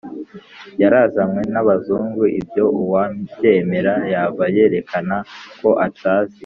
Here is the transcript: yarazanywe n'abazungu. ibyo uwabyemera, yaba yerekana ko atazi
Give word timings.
yarazanywe 0.81 1.41
n'abazungu. 1.53 2.23
ibyo 2.39 2.63
uwabyemera, 2.79 3.93
yaba 4.13 4.43
yerekana 4.55 5.15
ko 5.59 5.69
atazi 5.87 6.37